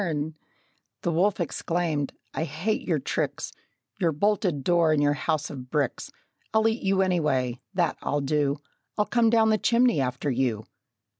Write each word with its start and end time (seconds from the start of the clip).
Then 0.01 0.33
the 1.03 1.11
wolf 1.11 1.39
exclaimed, 1.39 2.11
"I 2.33 2.43
hate 2.45 2.81
your 2.87 2.97
tricks, 2.97 3.51
Your 3.99 4.11
bolted 4.11 4.63
door 4.63 4.91
and 4.91 5.03
your 5.03 5.13
house 5.13 5.51
of 5.51 5.69
bricks! 5.69 6.09
I'll 6.55 6.67
eat 6.67 6.81
you 6.81 7.03
anyway 7.03 7.59
that 7.75 7.99
I'll 8.01 8.21
do! 8.21 8.57
I'll 8.97 9.05
come 9.05 9.29
down 9.29 9.51
the 9.51 9.59
chimney 9.59 10.01
after 10.01 10.31
you!" 10.31 10.65